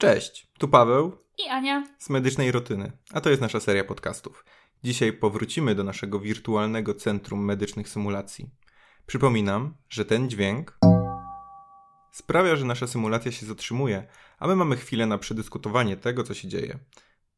Cześć, 0.00 0.48
tu 0.58 0.68
Paweł 0.68 1.16
i 1.38 1.48
Ania 1.48 1.86
z 1.98 2.10
Medycznej 2.10 2.52
Rotyny, 2.52 2.92
a 3.12 3.20
to 3.20 3.30
jest 3.30 3.42
nasza 3.42 3.60
seria 3.60 3.84
podcastów. 3.84 4.44
Dzisiaj 4.84 5.12
powrócimy 5.12 5.74
do 5.74 5.84
naszego 5.84 6.20
wirtualnego 6.20 6.94
Centrum 6.94 7.44
Medycznych 7.44 7.88
Symulacji. 7.88 8.50
Przypominam, 9.06 9.74
że 9.88 10.04
ten 10.04 10.30
dźwięk 10.30 10.78
sprawia, 12.12 12.56
że 12.56 12.64
nasza 12.64 12.86
symulacja 12.86 13.32
się 13.32 13.46
zatrzymuje, 13.46 14.06
a 14.38 14.46
my 14.46 14.56
mamy 14.56 14.76
chwilę 14.76 15.06
na 15.06 15.18
przedyskutowanie 15.18 15.96
tego, 15.96 16.22
co 16.22 16.34
się 16.34 16.48
dzieje. 16.48 16.78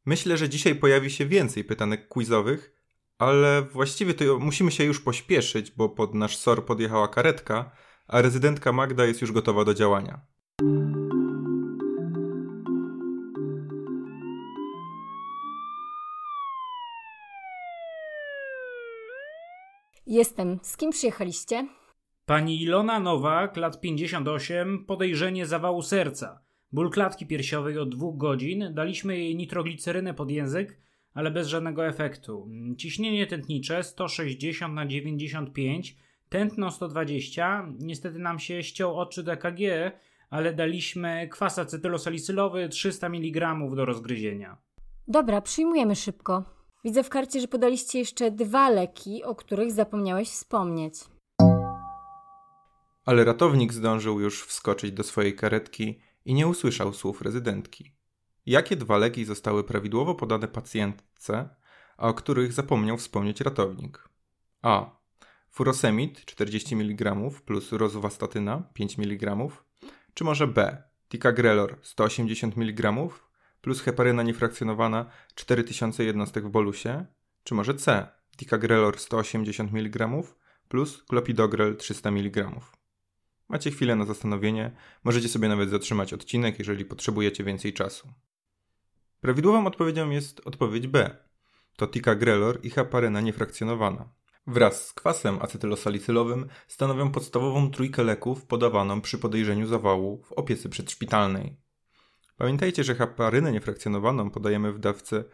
Myślę, 0.06 0.36
że 0.36 0.48
dzisiaj 0.48 0.74
pojawi 0.74 1.10
się 1.10 1.26
więcej 1.26 1.64
pytanek 1.64 2.08
quizowych, 2.08 2.74
ale 3.18 3.62
właściwie 3.62 4.14
to 4.14 4.38
musimy 4.38 4.70
się 4.70 4.84
już 4.84 5.00
pośpieszyć, 5.00 5.70
bo 5.70 5.88
pod 5.88 6.14
nasz 6.14 6.36
SOR 6.36 6.66
podjechała 6.66 7.08
karetka, 7.08 7.70
a 8.06 8.22
rezydentka 8.22 8.72
Magda 8.72 9.04
jest 9.04 9.20
już 9.20 9.32
gotowa 9.32 9.64
do 9.64 9.74
działania. 9.74 10.20
Jestem. 20.12 20.58
Z 20.62 20.76
kim 20.76 20.90
przyjechaliście? 20.90 21.68
Pani 22.26 22.62
Ilona 22.62 23.00
Nowak, 23.00 23.56
lat 23.56 23.80
58, 23.80 24.84
podejrzenie 24.84 25.46
zawału 25.46 25.82
serca. 25.82 26.40
Ból 26.72 26.90
klatki 26.90 27.26
piersiowej 27.26 27.78
od 27.78 27.88
dwóch 27.88 28.16
godzin. 28.16 28.74
Daliśmy 28.74 29.18
jej 29.18 29.36
nitroglicerynę 29.36 30.14
pod 30.14 30.30
język, 30.30 30.78
ale 31.14 31.30
bez 31.30 31.48
żadnego 31.48 31.86
efektu. 31.86 32.48
Ciśnienie 32.78 33.26
tętnicze 33.26 33.82
160 33.82 34.74
na 34.74 34.86
95, 34.86 35.96
tętno 36.28 36.70
120. 36.70 37.66
Niestety 37.78 38.18
nam 38.18 38.38
się 38.38 38.62
ściął 38.62 38.98
odczyt 38.98 39.28
EKG, 39.28 39.58
ale 40.30 40.54
daliśmy 40.54 41.28
kwas 41.28 41.58
acetylosalicylowy 41.58 42.68
300 42.68 43.06
mg 43.06 43.56
do 43.76 43.84
rozgryzienia. 43.84 44.56
Dobra, 45.08 45.40
przyjmujemy 45.40 45.96
szybko. 45.96 46.61
Widzę 46.84 47.02
w 47.02 47.08
karcie, 47.08 47.40
że 47.40 47.48
podaliście 47.48 47.98
jeszcze 47.98 48.30
dwa 48.30 48.70
leki, 48.70 49.24
o 49.24 49.34
których 49.34 49.72
zapomniałeś 49.72 50.28
wspomnieć. 50.28 50.94
Ale 53.04 53.24
ratownik 53.24 53.72
zdążył 53.72 54.20
już 54.20 54.42
wskoczyć 54.42 54.92
do 54.92 55.02
swojej 55.02 55.36
karetki 55.36 56.00
i 56.24 56.34
nie 56.34 56.46
usłyszał 56.46 56.92
słów 56.92 57.22
rezydentki. 57.22 57.92
Jakie 58.46 58.76
dwa 58.76 58.96
leki 58.98 59.24
zostały 59.24 59.64
prawidłowo 59.64 60.14
podane 60.14 60.48
pacjentce, 60.48 61.48
a 61.96 62.08
o 62.08 62.14
których 62.14 62.52
zapomniał 62.52 62.98
wspomnieć 62.98 63.40
ratownik? 63.40 64.08
A. 64.62 64.90
Furosemid 65.50 66.24
40 66.24 66.74
mg 66.74 67.14
plus 67.44 67.72
rozuwastatyna 67.72 68.62
5 68.74 68.98
mg, 68.98 69.36
czy 70.14 70.24
może 70.24 70.46
B. 70.46 70.82
Ticagrelor 71.08 71.78
180 71.82 72.56
mg 72.56 72.92
plus 73.62 73.80
heparyna 73.80 74.22
niefrakcjonowana 74.22 75.06
4000 75.34 76.04
jednostek 76.04 76.46
w 76.46 76.50
bolusie, 76.50 77.06
czy 77.44 77.54
może 77.54 77.74
C. 77.74 78.06
Ticagrelor 78.36 78.98
180 78.98 79.72
mg 79.72 80.08
plus 80.68 81.04
clopidogrel 81.04 81.76
300 81.76 82.10
mg. 82.10 82.50
Macie 83.48 83.70
chwilę 83.70 83.96
na 83.96 84.04
zastanowienie, 84.04 84.70
możecie 85.04 85.28
sobie 85.28 85.48
nawet 85.48 85.70
zatrzymać 85.70 86.12
odcinek, 86.12 86.58
jeżeli 86.58 86.84
potrzebujecie 86.84 87.44
więcej 87.44 87.72
czasu. 87.72 88.08
Prawidłową 89.20 89.66
odpowiedzią 89.66 90.10
jest 90.10 90.40
odpowiedź 90.44 90.86
B. 90.86 91.16
To 91.76 91.86
ticagrelor 91.86 92.58
i 92.62 92.70
heparyna 92.70 93.20
niefrakcjonowana. 93.20 94.08
Wraz 94.46 94.86
z 94.86 94.92
kwasem 94.92 95.38
acetylosalicylowym 95.42 96.48
stanowią 96.68 97.10
podstawową 97.10 97.70
trójkę 97.70 98.04
leków 98.04 98.46
podawaną 98.46 99.00
przy 99.00 99.18
podejrzeniu 99.18 99.66
zawału 99.66 100.22
w 100.22 100.32
opiece 100.32 100.68
przedszpitalnej. 100.68 101.56
Pamiętajcie, 102.42 102.84
że 102.84 102.94
heparynę 102.94 103.52
niefrakcjonowaną 103.52 104.30
podajemy 104.30 104.72
w 104.72 104.78
dawce 104.78 105.24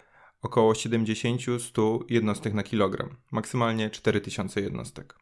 około 0.43 0.73
70-100 0.73 1.99
jednostek 2.09 2.55
na 2.55 2.63
kilogram, 2.63 3.17
maksymalnie 3.31 3.91
4000 3.91 4.61
jednostek. 4.61 5.19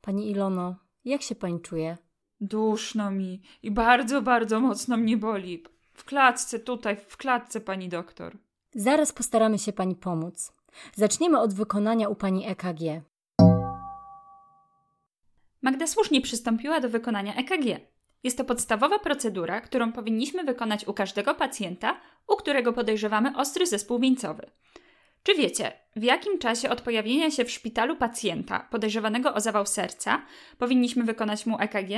Pani 0.00 0.30
Ilono, 0.30 0.76
jak 1.04 1.22
się 1.22 1.34
pani 1.34 1.60
czuje? 1.60 1.98
Duszno 2.40 3.10
mi 3.10 3.42
i 3.62 3.70
bardzo, 3.70 4.22
bardzo 4.22 4.60
mocno 4.60 4.96
mnie 4.96 5.16
boli. 5.16 5.64
W 5.94 6.04
klatce, 6.04 6.58
tutaj, 6.58 6.96
w 7.08 7.16
klatce, 7.16 7.60
pani 7.60 7.88
doktor. 7.88 8.38
Zaraz 8.74 9.12
postaramy 9.12 9.58
się 9.58 9.72
pani 9.72 9.96
pomóc. 9.96 10.52
Zaczniemy 10.94 11.40
od 11.40 11.54
wykonania 11.54 12.08
u 12.08 12.14
pani 12.14 12.46
EKG. 12.48 12.80
Magda 15.62 15.86
słusznie 15.86 16.20
przystąpiła 16.20 16.80
do 16.80 16.88
wykonania 16.88 17.34
EKG. 17.34 17.90
Jest 18.22 18.38
to 18.38 18.44
podstawowa 18.44 18.98
procedura, 18.98 19.60
którą 19.60 19.92
powinniśmy 19.92 20.44
wykonać 20.44 20.84
u 20.88 20.94
każdego 20.94 21.34
pacjenta, 21.34 22.00
u 22.28 22.36
którego 22.36 22.72
podejrzewamy 22.72 23.36
ostry 23.36 23.66
zespół 23.66 23.98
wieńcowy. 23.98 24.50
Czy 25.22 25.34
wiecie, 25.34 25.72
w 25.96 26.02
jakim 26.02 26.38
czasie 26.38 26.70
od 26.70 26.80
pojawienia 26.80 27.30
się 27.30 27.44
w 27.44 27.50
szpitalu 27.50 27.96
pacjenta 27.96 28.68
podejrzewanego 28.70 29.34
o 29.34 29.40
zawał 29.40 29.66
serca 29.66 30.26
powinniśmy 30.58 31.04
wykonać 31.04 31.46
mu 31.46 31.58
EKG? 31.60 31.90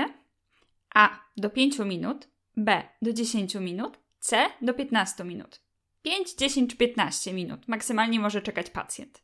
A. 0.94 1.18
Do 1.36 1.50
5 1.50 1.78
minut, 1.78 2.28
B. 2.56 2.82
Do 3.02 3.12
10 3.12 3.54
minut, 3.54 3.98
C. 4.18 4.46
Do 4.62 4.74
15 4.74 5.24
minut. 5.24 5.60
5, 6.02 6.34
10 6.34 6.74
15 6.74 7.32
minut 7.32 7.68
maksymalnie 7.68 8.20
może 8.20 8.42
czekać 8.42 8.70
pacjent. 8.70 9.22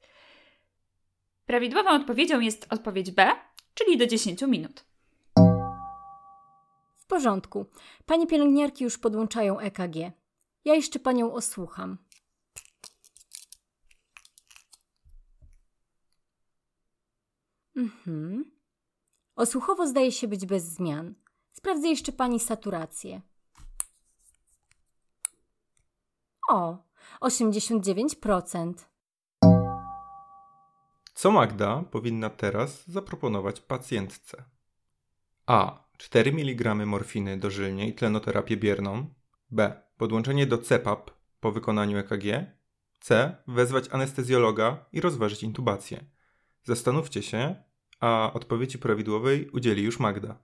Prawidłową 1.47 1.91
odpowiedzią 1.91 2.41
jest 2.41 2.67
odpowiedź 2.71 3.11
B, 3.11 3.33
czyli 3.75 3.97
do 3.97 4.07
10 4.07 4.43
minut. 4.43 4.88
Porządku. 7.09 7.67
Panie 8.07 8.27
pielęgniarki 8.27 8.85
już 8.85 8.99
podłączają 8.99 9.59
EKG. 9.59 9.97
Ja 10.65 10.75
jeszcze 10.75 10.99
panią 10.99 11.33
osłucham. 11.33 11.99
Mhm. 17.77 18.51
Osłuchowo 19.37 19.87
zdaje 19.87 20.13
się 20.13 20.29
być 20.29 20.47
bez 20.47 20.65
zmian. 20.65 21.15
Sprawdzę 21.53 21.89
jeszcze 21.89 22.13
pani 22.13 22.41
saturację. 22.41 23.21
O, 26.51 26.79
89%. 27.21 28.75
Co 31.15 31.31
Magda 31.31 31.83
powinna 31.91 32.31
teraz 32.31 32.87
zaproponować 32.87 33.61
pacjentce? 33.61 34.45
A. 35.47 35.88
4 35.99 36.31
mg 36.31 36.75
morfiny 36.75 37.39
dożylnie 37.39 37.89
i 37.89 37.95
tlenoterapię 37.95 38.57
bierną. 38.57 39.07
B. 39.51 39.83
Podłączenie 39.97 40.47
do 40.47 40.59
CPAP 40.59 41.11
po 41.41 41.53
wykonaniu 41.53 41.99
EKG. 41.99 42.25
C. 43.01 43.37
Wezwać 43.49 43.85
anestezjologa 43.91 44.85
i 44.93 45.01
rozważyć 45.01 45.43
intubację. 45.43 46.05
Zastanówcie 46.65 47.23
się, 47.23 47.57
a 48.01 48.31
odpowiedzi 48.35 48.79
prawidłowej 48.79 49.51
udzieli 49.51 49.83
już 49.83 49.99
Magda. 50.01 50.39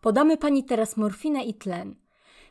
Podamy 0.00 0.36
pani 0.36 0.64
teraz 0.64 0.96
morfinę 0.96 1.44
i 1.44 1.54
tlen. 1.54 1.96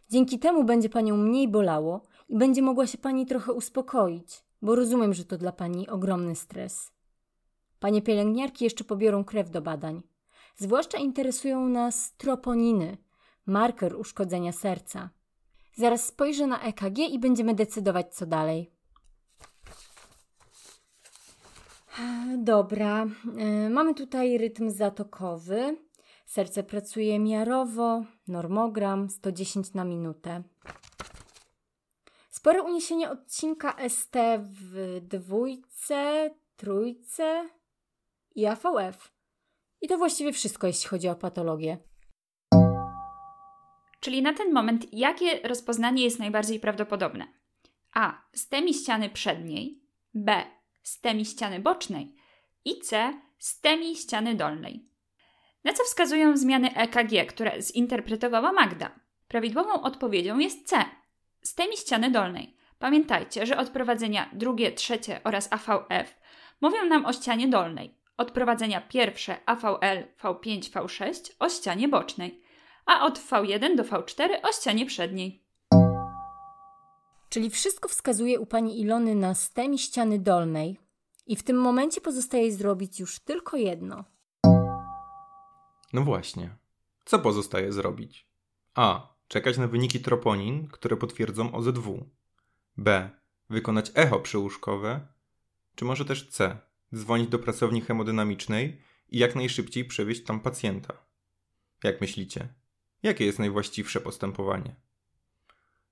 Dzięki 0.09 0.39
temu 0.39 0.63
będzie 0.63 0.89
panią 0.89 1.17
mniej 1.17 1.47
bolało 1.47 2.01
i 2.29 2.37
będzie 2.37 2.61
mogła 2.61 2.87
się 2.87 2.97
pani 2.97 3.25
trochę 3.25 3.53
uspokoić, 3.53 4.43
bo 4.61 4.75
rozumiem, 4.75 5.13
że 5.13 5.25
to 5.25 5.37
dla 5.37 5.51
pani 5.51 5.89
ogromny 5.89 6.35
stres. 6.35 6.91
Panie 7.79 8.01
pielęgniarki 8.01 8.63
jeszcze 8.63 8.83
pobiorą 8.83 9.23
krew 9.23 9.49
do 9.51 9.61
badań. 9.61 10.03
Zwłaszcza 10.59 10.97
interesują 10.97 11.69
nas 11.69 12.13
troponiny, 12.17 12.97
marker 13.45 13.95
uszkodzenia 13.95 14.51
serca. 14.51 15.09
Zaraz 15.75 16.05
spojrzę 16.05 16.47
na 16.47 16.61
EKG 16.61 16.97
i 16.97 17.19
będziemy 17.19 17.55
decydować, 17.55 18.15
co 18.15 18.25
dalej. 18.25 18.71
Dobra, 22.37 23.05
e, 23.37 23.69
mamy 23.69 23.93
tutaj 23.93 24.37
rytm 24.37 24.69
zatokowy. 24.69 25.77
Serce 26.25 26.63
pracuje 26.63 27.19
miarowo, 27.19 28.03
normogram 28.27 29.09
110 29.09 29.73
na 29.73 29.85
minutę. 29.85 30.43
Spore 32.29 32.63
uniesienie 32.63 33.09
odcinka 33.09 33.89
ST 33.89 34.15
w 34.39 34.99
dwójce, 35.01 36.29
trójce 36.55 37.49
i 38.35 38.45
AVF. 38.45 39.16
I 39.81 39.87
to 39.87 39.97
właściwie 39.97 40.33
wszystko, 40.33 40.67
jeśli 40.67 40.89
chodzi 40.89 41.09
o 41.09 41.15
patologię. 41.15 41.77
Czyli 43.99 44.21
na 44.21 44.33
ten 44.33 44.53
moment, 44.53 44.93
jakie 44.93 45.47
rozpoznanie 45.47 46.03
jest 46.03 46.19
najbardziej 46.19 46.59
prawdopodobne? 46.59 47.27
A. 47.93 48.21
Stemi 48.33 48.73
ściany 48.73 49.09
przedniej, 49.09 49.81
B. 50.13 50.43
Stemi 50.83 51.25
ściany 51.25 51.59
bocznej 51.59 52.15
i 52.65 52.79
C. 52.79 53.13
Stemi 53.39 53.95
ściany 53.95 54.35
dolnej. 54.35 54.85
Na 55.63 55.73
co 55.73 55.83
wskazują 55.83 56.37
zmiany 56.37 56.75
EKG, 56.75 57.25
które 57.29 57.61
zinterpretowała 57.61 58.51
Magda? 58.51 58.99
Prawidłową 59.27 59.81
odpowiedzią 59.81 60.39
jest 60.39 60.67
C. 60.67 60.85
Stemi 61.41 61.77
ściany 61.77 62.11
dolnej. 62.11 62.57
Pamiętajcie, 62.79 63.45
że 63.45 63.57
odprowadzenia 63.57 64.29
drugie, 64.33 64.71
trzecie 64.71 65.21
oraz 65.23 65.49
AVF 65.53 66.19
mówią 66.61 66.85
nam 66.85 67.05
o 67.05 67.13
ścianie 67.13 67.47
dolnej, 67.47 67.97
odprowadzenia 68.17 68.81
pierwsze 68.81 69.37
AVL, 69.45 70.03
V5, 70.23 70.59
V6 70.59 71.31
o 71.39 71.49
ścianie 71.49 71.87
bocznej, 71.87 72.41
a 72.85 73.05
od 73.05 73.19
V1 73.19 73.75
do 73.75 73.83
V4 73.83 74.29
o 74.43 74.51
ścianie 74.51 74.85
przedniej. 74.85 75.43
Czyli 77.29 77.49
wszystko 77.49 77.89
wskazuje 77.89 78.39
u 78.39 78.45
pani 78.45 78.81
Ilony 78.81 79.15
na 79.15 79.33
stem 79.33 79.77
ściany 79.77 80.19
dolnej 80.19 80.79
i 81.27 81.35
w 81.35 81.43
tym 81.43 81.57
momencie 81.57 82.01
pozostaje 82.01 82.51
zrobić 82.51 82.99
już 82.99 83.19
tylko 83.19 83.57
jedno. 83.57 84.03
No 85.93 86.01
właśnie. 86.01 86.55
Co 87.05 87.19
pozostaje 87.19 87.71
zrobić? 87.71 88.27
A. 88.75 89.17
Czekać 89.27 89.57
na 89.57 89.67
wyniki 89.67 89.99
troponin, 89.99 90.67
które 90.67 90.97
potwierdzą 90.97 91.53
OZW. 91.53 92.05
B. 92.77 93.09
Wykonać 93.49 93.91
echo 93.95 94.19
przyłóżkowe. 94.19 95.07
Czy 95.75 95.85
może 95.85 96.05
też 96.05 96.29
C. 96.29 96.57
Dzwonić 96.95 97.29
do 97.29 97.39
pracowni 97.39 97.81
hemodynamicznej 97.81 98.81
i 99.09 99.17
jak 99.17 99.35
najszybciej 99.35 99.85
przewieźć 99.85 100.23
tam 100.23 100.39
pacjenta. 100.39 100.93
Jak 101.83 102.01
myślicie? 102.01 102.53
Jakie 103.03 103.25
jest 103.25 103.39
najwłaściwsze 103.39 104.01
postępowanie? 104.01 104.75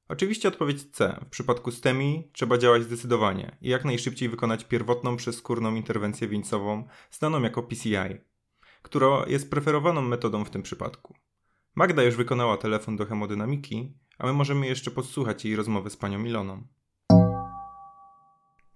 Oczywiście 0.08 0.48
odpowiedź 0.48 0.92
C. 0.92 1.20
W 1.26 1.30
przypadku 1.30 1.72
STEMI 1.72 2.30
trzeba 2.34 2.58
działać 2.58 2.84
zdecydowanie 2.84 3.58
i 3.62 3.70
jak 3.70 3.86
najszybciej 3.86 4.30
wykonać 4.30 4.64
pierwotną 4.64 5.18
przeskórną 5.18 5.76
interwencję 5.76 6.28
wieńcową, 6.28 6.88
znaną 7.12 7.42
jako 7.42 7.64
PCI, 7.64 7.96
która 8.82 9.26
jest 9.28 9.50
preferowaną 9.50 10.02
metodą 10.02 10.46
w 10.46 10.50
tym 10.50 10.62
przypadku. 10.62 11.16
Magda 11.76 12.04
już 12.04 12.16
wykonała 12.16 12.58
telefon 12.58 12.96
do 12.96 13.06
hemodynamiki, 13.06 13.98
a 14.18 14.26
my 14.26 14.34
możemy 14.34 14.68
jeszcze 14.68 14.92
podsłuchać 14.92 15.46
jej 15.46 15.56
rozmowę 15.56 15.90
z 15.90 15.98
panią 15.98 16.24
Iloną. 16.24 16.64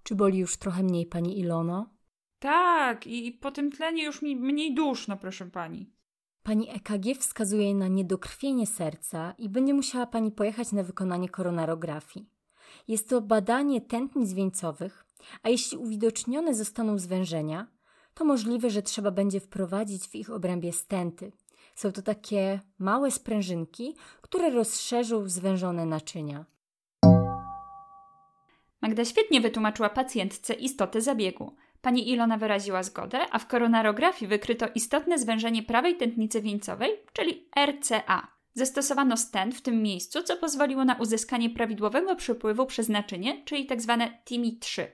Czy 0.04 0.16
boli 0.16 0.38
już 0.38 0.58
trochę 0.58 0.84
mniej 0.84 1.06
pani 1.06 1.40
Ilono? 1.40 1.99
Tak, 2.40 3.08
i 3.08 3.32
po 3.32 3.52
tym 3.52 3.72
tlenie 3.72 4.04
już 4.04 4.22
mi 4.22 4.36
mniej 4.36 4.74
duszno, 4.74 5.18
proszę 5.18 5.46
pani. 5.46 5.92
Pani 6.44 6.70
EKG 6.70 7.20
wskazuje 7.20 7.76
na 7.76 7.88
niedokrwienie 7.88 8.68
serca 8.68 9.34
i 9.38 9.50
będzie 9.50 9.74
musiała 9.74 10.06
pani 10.06 10.32
pojechać 10.32 10.72
na 10.72 10.84
wykonanie 10.84 11.30
koronarografii. 11.30 12.30
Jest 12.88 13.10
to 13.10 13.22
badanie 13.22 13.82
tętnic 13.82 14.34
wieńcowych, 14.34 15.06
a 15.44 15.50
jeśli 15.50 15.78
uwidocznione 15.78 16.56
zostaną 16.56 16.98
zwężenia, 16.98 17.68
to 18.14 18.26
możliwe, 18.26 18.70
że 18.70 18.82
trzeba 18.82 19.12
będzie 19.12 19.40
wprowadzić 19.40 20.08
w 20.08 20.16
ich 20.16 20.30
obrębie 20.30 20.74
stenty. 20.74 21.32
Są 21.76 21.92
to 21.92 22.02
takie 22.02 22.60
małe 22.80 23.12
sprężynki, 23.12 23.96
które 24.22 24.50
rozszerzą 24.50 25.30
zwężone 25.30 25.86
naczynia. 25.86 26.46
Magda 28.82 29.06
świetnie 29.06 29.42
wytłumaczyła 29.42 29.90
pacjentce 29.90 30.54
istotę 30.54 31.02
zabiegu. 31.02 31.56
Pani 31.82 32.10
Ilona 32.10 32.38
wyraziła 32.38 32.84
zgodę, 32.84 33.20
a 33.32 33.40
w 33.40 33.48
koronarografii 33.48 34.30
wykryto 34.30 34.68
istotne 34.76 35.20
zwężenie 35.20 35.64
prawej 35.64 35.98
tętnicy 35.98 36.42
wieńcowej, 36.42 36.92
czyli 37.14 37.50
RCA. 37.66 38.28
Zastosowano 38.54 39.18
stent 39.18 39.56
w 39.56 39.62
tym 39.62 39.82
miejscu, 39.84 40.24
co 40.24 40.38
pozwoliło 40.38 40.86
na 40.86 40.96
uzyskanie 40.96 41.50
prawidłowego 41.50 42.16
przepływu 42.16 42.66
przez 42.66 42.90
naczynie, 42.90 43.44
czyli 43.46 43.68
tzw. 43.68 44.08
TIMI-3. 44.26 44.86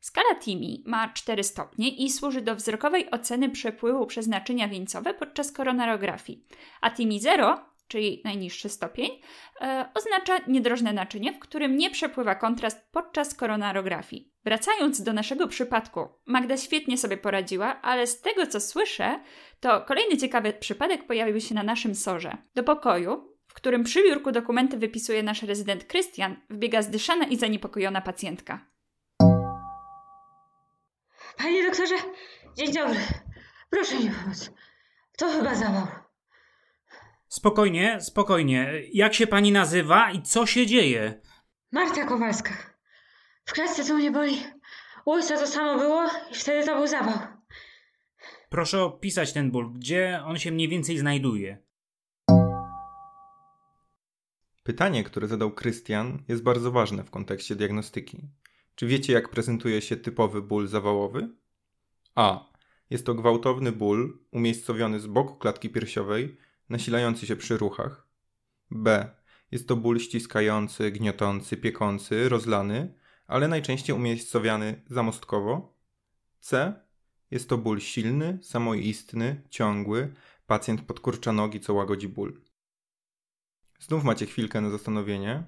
Skala 0.00 0.34
TIMI 0.40 0.82
ma 0.86 1.08
4 1.08 1.44
stopnie 1.44 1.88
i 1.88 2.10
służy 2.10 2.42
do 2.42 2.56
wzrokowej 2.56 3.10
oceny 3.10 3.50
przepływu 3.50 4.06
przez 4.06 4.26
naczynia 4.26 4.68
wieńcowe 4.68 5.14
podczas 5.14 5.52
koronarografii, 5.52 6.44
a 6.80 6.90
TIMI 6.90 7.20
0 7.20 7.75
czyli 7.88 8.22
najniższy 8.24 8.68
stopień, 8.68 9.10
e, 9.60 9.88
oznacza 9.94 10.38
niedrożne 10.48 10.92
naczynie, 10.92 11.32
w 11.32 11.38
którym 11.38 11.76
nie 11.76 11.90
przepływa 11.90 12.34
kontrast 12.34 12.88
podczas 12.92 13.34
koronarografii. 13.34 14.32
Wracając 14.44 15.02
do 15.02 15.12
naszego 15.12 15.48
przypadku, 15.48 16.08
Magda 16.26 16.56
świetnie 16.56 16.98
sobie 16.98 17.16
poradziła, 17.16 17.82
ale 17.82 18.06
z 18.06 18.20
tego 18.20 18.46
co 18.46 18.60
słyszę, 18.60 19.20
to 19.60 19.80
kolejny 19.80 20.16
ciekawy 20.16 20.52
przypadek 20.52 21.06
pojawił 21.06 21.40
się 21.40 21.54
na 21.54 21.62
naszym 21.62 21.94
sorze. 21.94 22.36
Do 22.54 22.62
pokoju, 22.62 23.36
w 23.48 23.54
którym 23.54 23.84
przy 23.84 24.02
biurku 24.02 24.32
dokumenty 24.32 24.78
wypisuje 24.78 25.22
nasz 25.22 25.42
rezydent 25.42 25.84
Krystian, 25.84 26.36
wbiega 26.50 26.82
zdyszana 26.82 27.26
i 27.26 27.36
zaniepokojona 27.36 28.00
pacjentka. 28.00 28.66
Panie 31.36 31.62
doktorze, 31.62 31.94
dzień 32.56 32.72
dobry. 32.72 33.00
Proszę 33.70 33.94
mi 33.94 34.10
pomóc. 34.10 34.50
To 35.18 35.28
chyba 35.28 35.54
zawał. 35.54 36.05
Spokojnie, 37.28 38.00
spokojnie. 38.00 38.82
Jak 38.92 39.14
się 39.14 39.26
pani 39.26 39.52
nazywa 39.52 40.10
i 40.10 40.22
co 40.22 40.46
się 40.46 40.66
dzieje? 40.66 41.20
Marta 41.72 42.04
Kowalska. 42.04 42.54
W 43.44 43.52
klatce 43.52 43.84
co 43.84 43.94
mnie 43.94 44.10
boli. 44.10 44.42
Łysa 45.06 45.38
to 45.38 45.46
samo 45.46 45.78
było 45.78 46.06
i 46.30 46.34
wtedy 46.34 46.66
to 46.66 46.76
był 46.76 46.86
zawał. 46.86 47.18
Proszę 48.48 48.82
opisać 48.82 49.32
ten 49.32 49.50
ból. 49.50 49.72
Gdzie 49.72 50.20
on 50.24 50.38
się 50.38 50.52
mniej 50.52 50.68
więcej 50.68 50.98
znajduje? 50.98 51.58
Pytanie, 54.62 55.04
które 55.04 55.28
zadał 55.28 55.50
Krystian, 55.50 56.22
jest 56.28 56.42
bardzo 56.42 56.72
ważne 56.72 57.04
w 57.04 57.10
kontekście 57.10 57.56
diagnostyki. 57.56 58.28
Czy 58.74 58.86
wiecie, 58.86 59.12
jak 59.12 59.28
prezentuje 59.28 59.82
się 59.82 59.96
typowy 59.96 60.42
ból 60.42 60.68
zawałowy? 60.68 61.28
A. 62.14 62.44
Jest 62.90 63.06
to 63.06 63.14
gwałtowny 63.14 63.72
ból 63.72 64.18
umiejscowiony 64.30 65.00
z 65.00 65.06
boku 65.06 65.36
klatki 65.36 65.70
piersiowej, 65.70 66.36
nasilający 66.68 67.26
się 67.26 67.36
przy 67.36 67.56
ruchach. 67.56 68.08
B. 68.70 69.10
Jest 69.50 69.68
to 69.68 69.76
ból 69.76 70.00
ściskający, 70.00 70.90
gniotący, 70.90 71.56
piekący, 71.56 72.28
rozlany, 72.28 72.94
ale 73.26 73.48
najczęściej 73.48 73.96
umiejscowiany 73.96 74.82
zamostkowo. 74.90 75.78
C. 76.40 76.74
Jest 77.30 77.48
to 77.48 77.58
ból 77.58 77.80
silny, 77.80 78.38
samoistny, 78.42 79.42
ciągły, 79.50 80.14
pacjent 80.46 80.82
podkurcza 80.82 81.32
nogi, 81.32 81.60
co 81.60 81.74
łagodzi 81.74 82.08
ból. 82.08 82.40
Znów 83.78 84.04
macie 84.04 84.26
chwilkę 84.26 84.60
na 84.60 84.70
zastanowienie. 84.70 85.46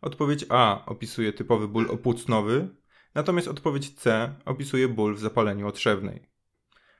Odpowiedź 0.00 0.44
A 0.48 0.84
opisuje 0.86 1.32
typowy 1.32 1.68
ból 1.68 1.90
opłucnowy, 1.90 2.68
natomiast 3.14 3.48
odpowiedź 3.48 3.94
C 3.94 4.34
opisuje 4.44 4.88
ból 4.88 5.14
w 5.14 5.20
zapaleniu 5.20 5.66
otrzewnej. 5.66 6.28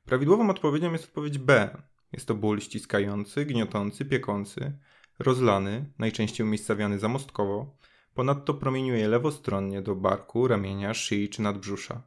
Prawidłową 0.04 0.50
odpowiedzią 0.50 0.92
jest 0.92 1.04
odpowiedź 1.04 1.38
B. 1.38 1.82
Jest 2.12 2.28
to 2.28 2.34
ból 2.34 2.60
ściskający, 2.60 3.46
gniotący, 3.46 4.04
piekący, 4.04 4.78
rozlany, 5.18 5.92
najczęściej 5.98 6.46
umiejscowiany 6.46 6.98
zamostkowo, 6.98 7.76
ponadto 8.14 8.54
promieniuje 8.54 9.08
lewostronnie 9.08 9.82
do 9.82 9.96
barku, 9.96 10.48
ramienia, 10.48 10.94
szyi 10.94 11.28
czy 11.28 11.42
nadbrzusza. 11.42 12.02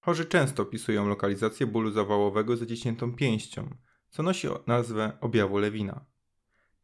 Chorzy 0.00 0.24
często 0.24 0.62
opisują 0.62 1.08
lokalizację 1.08 1.66
bólu 1.66 1.90
zawałowego 1.90 2.56
zaciśniętą 2.56 3.12
pięścią, 3.12 3.74
co 4.10 4.22
nosi 4.22 4.48
nazwę 4.66 5.12
objawu 5.20 5.58
Lewina. 5.58 6.04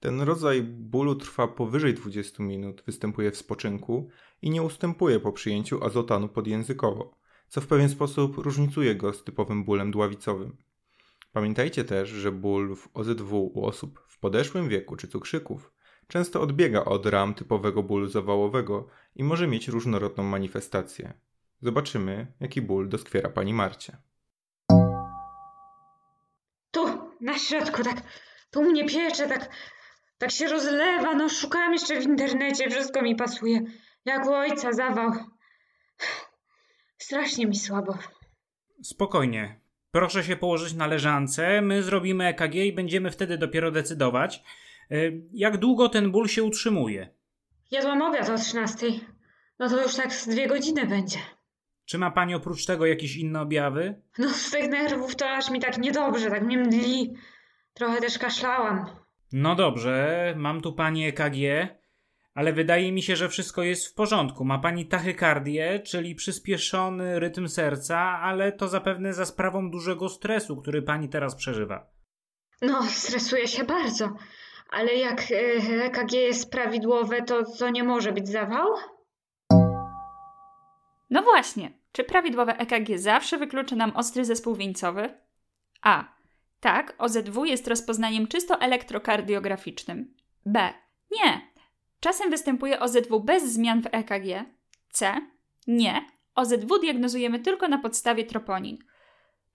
Ten 0.01 0.21
rodzaj 0.21 0.63
bólu 0.63 1.15
trwa 1.15 1.49
powyżej 1.49 1.95
20 1.95 2.43
minut, 2.43 2.83
występuje 2.87 3.31
w 3.31 3.37
spoczynku 3.37 4.09
i 4.43 4.51
nie 4.51 4.63
ustępuje 4.63 5.21
po 5.21 5.33
przyjęciu 5.33 5.85
azotanu 5.85 6.29
podjęzykowo, 6.29 7.19
co 7.49 7.61
w 7.61 7.67
pewien 7.67 7.89
sposób 7.89 8.37
różnicuje 8.37 8.95
go 8.95 9.13
z 9.13 9.25
typowym 9.25 9.65
bólem 9.65 9.91
dławicowym. 9.91 10.57
Pamiętajcie 11.33 11.85
też, 11.85 12.09
że 12.09 12.33
ból 12.33 12.77
w 12.77 12.89
OZW 12.95 13.51
u 13.55 13.67
osób 13.67 14.05
w 14.09 14.19
podeszłym 14.19 14.69
wieku 14.69 14.97
czy 14.97 15.09
cukrzyków 15.09 15.73
często 16.13 16.41
odbiega 16.41 16.85
od 16.85 17.07
ram 17.07 17.35
typowego 17.35 17.83
bólu 17.83 18.07
zawałowego 18.07 18.89
i 19.17 19.25
może 19.25 19.47
mieć 19.47 19.69
różnorodną 19.69 20.25
manifestację. 20.25 21.13
Zobaczymy, 21.61 22.27
jaki 22.41 22.63
ból 22.63 22.89
doskwiera 22.89 23.31
pani 23.31 23.55
Marcie. 23.55 23.97
Tu, 26.71 26.87
na 27.21 27.39
środku, 27.39 27.83
tak. 27.83 28.03
Tu 28.51 28.63
mnie 28.63 28.85
piecze, 28.89 29.29
tak. 29.29 29.51
Tak 30.19 30.31
się 30.31 30.49
rozlewa. 30.49 31.15
No, 31.15 31.29
szukałam 31.29 31.73
jeszcze 31.73 32.01
w 32.01 32.05
internecie, 32.05 32.71
wszystko 32.71 33.03
mi 33.03 33.17
pasuje. 33.17 33.61
Jak 34.05 34.27
u 34.27 34.33
ojca 34.33 34.73
zawał. 34.73 35.13
Strasznie 36.99 37.47
mi 37.47 37.57
słabo. 37.57 37.99
Spokojnie. 38.83 39.62
Proszę 39.93 40.25
się 40.25 40.37
położyć 40.37 40.75
na 40.75 40.87
leżance, 40.87 41.61
my 41.63 41.83
zrobimy 41.83 42.27
EKG 42.27 42.55
i 42.55 42.73
będziemy 42.73 43.11
wtedy 43.11 43.39
dopiero 43.39 43.71
decydować, 43.71 44.43
y, 44.93 45.23
jak 45.33 45.57
długo 45.57 45.89
ten 45.89 46.11
ból 46.11 46.29
się 46.29 46.43
utrzymuje. 46.43 47.09
Jadłam 47.71 48.03
obiad 48.03 48.29
o 48.31 48.39
13. 48.39 48.87
No 49.59 49.69
to 49.69 49.83
już 49.83 49.95
tak 49.95 50.13
z 50.13 50.29
dwie 50.29 50.47
godziny 50.47 50.87
będzie. 50.87 51.19
Czy 51.85 51.99
ma 51.99 52.11
pani 52.11 52.35
oprócz 52.35 52.67
tego 52.67 52.87
jakieś 52.87 53.17
inne 53.17 53.41
objawy? 53.41 54.03
No 54.19 54.29
z 54.29 54.51
tych 54.51 54.71
nerwów 54.71 55.17
to 55.17 55.31
aż 55.31 55.51
mi 55.51 55.61
tak 55.61 55.79
niedobrze, 55.79 56.31
tak 56.31 56.43
mnie 56.43 56.59
mdli. 56.59 57.15
Trochę 57.75 58.01
też 58.01 58.19
kaszlałam. 58.19 58.87
No 59.33 59.55
dobrze, 59.55 60.35
mam 60.37 60.61
tu 60.61 60.73
pani 60.73 61.07
EKG, 61.07 61.69
ale 62.35 62.53
wydaje 62.53 62.93
mi 62.93 63.03
się, 63.03 63.17
że 63.17 63.29
wszystko 63.29 63.63
jest 63.63 63.87
w 63.87 63.95
porządku. 63.95 64.45
Ma 64.45 64.59
pani 64.59 64.87
tachykardię, 64.87 65.81
czyli 65.81 66.15
przyspieszony 66.15 67.21
rytm 67.21 67.49
serca, 67.49 67.99
ale 67.99 68.53
to 68.53 68.69
zapewne 68.69 69.13
za 69.13 69.27
sprawą 69.27 69.71
dużego 69.71 70.09
stresu, 70.09 70.57
który 70.57 70.83
pani 70.83 71.09
teraz 71.09 71.35
przeżywa. 71.35 71.91
No, 72.63 72.83
stresuję 72.83 73.49
się 73.49 73.65
bardzo. 73.65 74.17
Ale 74.71 74.95
jak 74.95 75.23
EKG 75.83 76.13
jest 76.13 76.51
prawidłowe, 76.51 77.23
to 77.23 77.45
to 77.59 77.71
nie 77.71 77.85
może 77.85 78.13
być 78.13 78.29
zawał? 78.29 78.69
No 81.11 81.23
właśnie, 81.23 81.73
czy 81.93 82.05
prawidłowe 82.05 82.57
EKG 82.59 82.99
zawsze 82.99 83.39
wyklucza 83.39 83.77
nam 83.77 83.97
ostry 83.97 84.25
zespół 84.25 84.55
wieńcowy? 84.55 85.15
A. 85.83 86.05
Tak, 86.61 86.95
OZW 86.99 87.45
jest 87.45 87.69
rozpoznaniem 87.69 88.27
czysto 88.27 88.61
elektrokardiograficznym. 88.61 90.15
B. 90.47 90.73
Nie. 91.11 91.52
Czasem 92.03 92.31
występuje 92.31 92.81
OZW 92.81 93.21
bez 93.21 93.53
zmian 93.53 93.83
w 93.83 93.87
EKG. 93.93 94.45
C. 94.91 95.21
Nie. 95.67 96.07
OZW 96.35 96.79
diagnozujemy 96.81 97.39
tylko 97.39 97.69
na 97.69 97.79
podstawie 97.79 98.25
troponin. 98.25 98.79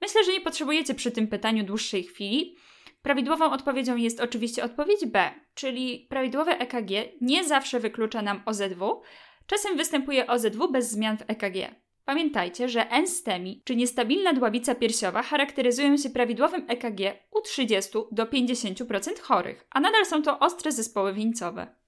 Myślę, 0.02 0.24
że 0.24 0.32
nie 0.32 0.42
potrzebujecie 0.42 0.94
przy 0.94 1.12
tym 1.12 1.28
pytaniu 1.28 1.64
dłuższej 1.64 2.04
chwili. 2.04 2.58
Prawidłową 3.02 3.52
odpowiedzią 3.52 3.96
jest 3.96 4.20
oczywiście 4.20 4.64
odpowiedź 4.64 5.06
B, 5.06 5.32
czyli 5.54 6.08
prawidłowe 6.10 6.60
EKG 6.60 6.92
nie 7.22 7.44
zawsze 7.44 7.80
wyklucza 7.80 8.22
nam 8.22 8.42
OZW. 8.46 9.02
Czasem 9.48 9.78
występuje 9.78 10.28
OZW 10.28 10.72
bez 10.72 10.92
zmian 10.92 11.18
w 11.18 11.24
EKG. 11.28 11.76
Pamiętajcie, 12.06 12.70
że 12.70 12.90
enstemi, 12.90 13.62
czy 13.66 13.76
niestabilna 13.76 14.34
dławica 14.34 14.76
piersiowa, 14.76 15.24
charakteryzują 15.24 15.98
się 15.98 16.10
prawidłowym 16.10 16.66
EKG 16.68 17.00
u 17.32 17.42
30 17.42 17.92
do 18.12 18.26
50% 18.26 19.20
chorych, 19.20 19.68
a 19.70 19.80
nadal 19.80 20.06
są 20.06 20.22
to 20.22 20.40
ostre 20.40 20.72
zespoły 20.72 21.14
wieńcowe. 21.14 21.87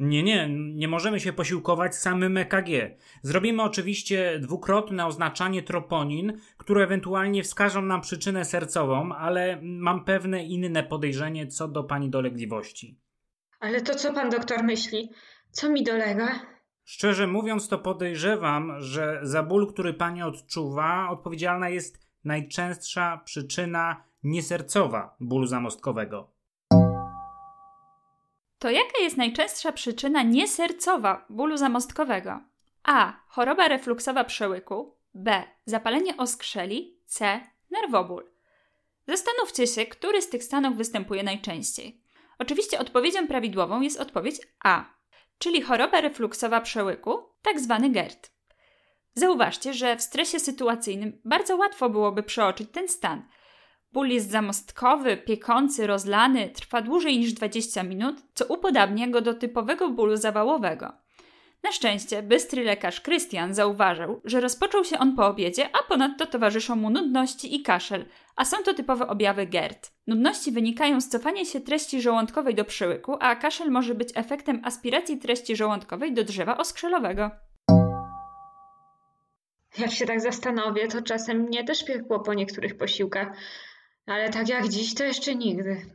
Nie, 0.00 0.22
nie, 0.22 0.48
nie 0.74 0.88
możemy 0.88 1.20
się 1.20 1.32
posiłkować 1.32 1.96
samym 1.96 2.36
EKG. 2.36 2.68
Zrobimy 3.22 3.62
oczywiście 3.62 4.38
dwukrotne 4.38 5.06
oznaczanie 5.06 5.62
troponin, 5.62 6.40
które 6.56 6.84
ewentualnie 6.84 7.42
wskażą 7.42 7.82
nam 7.82 8.00
przyczynę 8.00 8.44
sercową, 8.44 9.14
ale 9.14 9.58
mam 9.62 10.04
pewne 10.04 10.44
inne 10.44 10.82
podejrzenie 10.82 11.46
co 11.46 11.68
do 11.68 11.84
pani 11.84 12.10
dolegliwości. 12.10 12.98
Ale 13.60 13.80
to 13.80 13.94
co 13.94 14.12
pan 14.12 14.30
doktor 14.30 14.62
myśli? 14.64 15.10
Co 15.50 15.70
mi 15.70 15.84
dolega? 15.84 16.40
Szczerze 16.84 17.26
mówiąc, 17.26 17.68
to 17.68 17.78
podejrzewam, 17.78 18.72
że 18.78 19.20
za 19.22 19.42
ból, 19.42 19.72
który 19.72 19.94
pani 19.94 20.22
odczuwa, 20.22 21.10
odpowiedzialna 21.10 21.68
jest 21.68 22.00
najczęstsza 22.24 23.20
przyczyna 23.24 24.04
niesercowa 24.22 25.16
bólu 25.20 25.46
zamostkowego. 25.46 26.39
To 28.60 28.70
jaka 28.70 28.98
jest 29.00 29.16
najczęstsza 29.16 29.72
przyczyna 29.72 30.22
niesercowa 30.22 31.26
bólu 31.30 31.56
zamostkowego? 31.56 32.40
A. 32.82 33.12
Choroba 33.28 33.68
refluksowa 33.68 34.24
przełyku. 34.24 34.96
B. 35.14 35.42
Zapalenie 35.64 36.16
oskrzeli. 36.16 36.98
C. 37.06 37.40
Nerwoból. 37.70 38.30
Zastanówcie 39.08 39.66
się, 39.66 39.86
który 39.86 40.22
z 40.22 40.28
tych 40.28 40.44
stanów 40.44 40.76
występuje 40.76 41.22
najczęściej. 41.22 42.02
Oczywiście 42.38 42.78
odpowiedzią 42.78 43.26
prawidłową 43.26 43.80
jest 43.80 44.00
odpowiedź 44.00 44.36
A, 44.64 44.84
czyli 45.38 45.62
choroba 45.62 46.00
refluksowa 46.00 46.60
przełyku, 46.60 47.18
tak 47.42 47.60
zwany 47.60 47.90
GERD. 47.90 48.32
Zauważcie, 49.14 49.74
że 49.74 49.96
w 49.96 50.02
stresie 50.02 50.40
sytuacyjnym 50.40 51.20
bardzo 51.24 51.56
łatwo 51.56 51.90
byłoby 51.90 52.22
przeoczyć 52.22 52.68
ten 52.72 52.88
stan– 52.88 53.22
Ból 53.92 54.08
jest 54.08 54.30
zamostkowy, 54.30 55.16
piekący, 55.16 55.86
rozlany, 55.86 56.48
trwa 56.48 56.82
dłużej 56.82 57.18
niż 57.18 57.32
20 57.32 57.82
minut, 57.82 58.16
co 58.34 58.44
upodabnia 58.44 59.08
go 59.08 59.20
do 59.20 59.34
typowego 59.34 59.90
bólu 59.90 60.16
zawałowego. 60.16 60.92
Na 61.62 61.72
szczęście 61.72 62.22
bystry 62.22 62.64
lekarz 62.64 63.00
Krystian 63.00 63.54
zauważył, 63.54 64.20
że 64.24 64.40
rozpoczął 64.40 64.84
się 64.84 64.98
on 64.98 65.16
po 65.16 65.26
obiedzie, 65.26 65.68
a 65.76 65.88
ponadto 65.88 66.26
towarzyszą 66.26 66.76
mu 66.76 66.90
nudności 66.90 67.54
i 67.54 67.62
kaszel, 67.62 68.04
a 68.36 68.44
są 68.44 68.56
to 68.56 68.74
typowe 68.74 69.08
objawy 69.08 69.46
GERD. 69.46 69.92
Nudności 70.06 70.52
wynikają 70.52 71.00
z 71.00 71.08
cofania 71.08 71.44
się 71.44 71.60
treści 71.60 72.02
żołądkowej 72.02 72.54
do 72.54 72.64
przyłyku, 72.64 73.16
a 73.20 73.36
kaszel 73.36 73.70
może 73.70 73.94
być 73.94 74.08
efektem 74.14 74.60
aspiracji 74.64 75.18
treści 75.18 75.56
żołądkowej 75.56 76.14
do 76.14 76.24
drzewa 76.24 76.58
oskrzelowego. 76.58 77.30
Jak 79.78 79.90
się 79.90 80.06
tak 80.06 80.20
zastanowię, 80.20 80.88
to 80.88 81.02
czasem 81.02 81.38
mnie 81.38 81.64
też 81.64 81.84
piekło 81.84 82.20
po 82.20 82.34
niektórych 82.34 82.76
posiłkach. 82.76 83.36
Ale 84.10 84.30
tak 84.30 84.48
jak 84.48 84.68
dziś, 84.68 84.94
to 84.94 85.04
jeszcze 85.04 85.34
nigdy. 85.34 85.86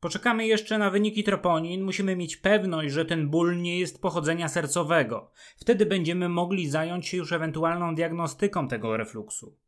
Poczekamy 0.00 0.46
jeszcze 0.46 0.78
na 0.78 0.90
wyniki 0.90 1.24
troponin. 1.24 1.82
Musimy 1.82 2.16
mieć 2.16 2.36
pewność, 2.36 2.94
że 2.94 3.04
ten 3.04 3.30
ból 3.30 3.56
nie 3.56 3.78
jest 3.78 4.02
pochodzenia 4.02 4.48
sercowego. 4.48 5.32
Wtedy 5.56 5.86
będziemy 5.86 6.28
mogli 6.28 6.70
zająć 6.70 7.08
się 7.08 7.16
już 7.16 7.32
ewentualną 7.32 7.94
diagnostyką 7.94 8.68
tego 8.68 8.96
refluksu. 8.96 9.58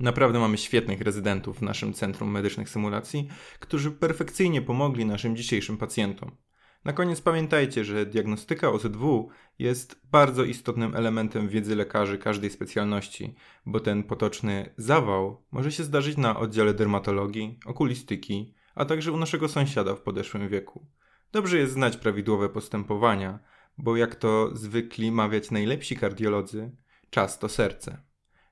Naprawdę 0.00 0.38
mamy 0.38 0.58
świetnych 0.58 1.00
rezydentów 1.00 1.58
w 1.58 1.62
naszym 1.62 1.92
Centrum 1.92 2.30
Medycznych 2.30 2.68
Symulacji, 2.68 3.28
którzy 3.58 3.90
perfekcyjnie 3.90 4.62
pomogli 4.62 5.06
naszym 5.06 5.36
dzisiejszym 5.36 5.78
pacjentom. 5.78 6.36
Na 6.84 6.92
koniec 6.92 7.20
pamiętajcie, 7.20 7.84
że 7.84 8.06
diagnostyka 8.06 8.70
OZW 8.70 9.28
jest 9.58 10.00
bardzo 10.04 10.44
istotnym 10.44 10.94
elementem 10.94 11.48
wiedzy 11.48 11.76
lekarzy 11.76 12.18
każdej 12.18 12.50
specjalności, 12.50 13.34
bo 13.66 13.80
ten 13.80 14.02
potoczny 14.02 14.74
zawał 14.76 15.44
może 15.50 15.72
się 15.72 15.84
zdarzyć 15.84 16.16
na 16.16 16.38
oddziale 16.38 16.74
dermatologii, 16.74 17.58
okulistyki, 17.66 18.54
a 18.74 18.84
także 18.84 19.12
u 19.12 19.16
naszego 19.16 19.48
sąsiada 19.48 19.94
w 19.94 20.00
podeszłym 20.00 20.48
wieku. 20.48 20.86
Dobrze 21.32 21.58
jest 21.58 21.72
znać 21.72 21.96
prawidłowe 21.96 22.48
postępowania, 22.48 23.38
bo 23.78 23.96
jak 23.96 24.14
to 24.16 24.56
zwykli 24.56 25.12
mawiać 25.12 25.50
najlepsi 25.50 25.96
kardiolodzy, 25.96 26.70
czas 27.10 27.38
to 27.38 27.48
serce. 27.48 28.02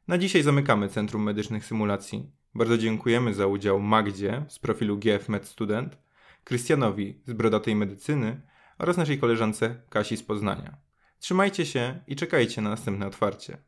Na 0.08 0.18
dzisiaj 0.18 0.42
zamykamy 0.42 0.88
Centrum 0.88 1.22
Medycznych 1.22 1.64
Symulacji. 1.64 2.30
Bardzo 2.54 2.78
dziękujemy 2.78 3.34
za 3.34 3.46
udział 3.46 3.80
Magdzie 3.80 4.44
z 4.48 4.58
profilu 4.58 4.98
GF 4.98 5.28
Med 5.28 5.46
Student 5.46 6.05
Krystianowi 6.46 7.22
z 7.24 7.32
Brodatej 7.32 7.76
Medycyny 7.76 8.42
oraz 8.78 8.96
naszej 8.96 9.18
koleżance 9.18 9.82
Kasi 9.88 10.16
z 10.16 10.22
Poznania. 10.22 10.76
Trzymajcie 11.18 11.66
się 11.66 12.00
i 12.06 12.16
czekajcie 12.16 12.62
na 12.62 12.70
następne 12.70 13.06
otwarcie. 13.06 13.58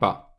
Pa! 0.00 0.35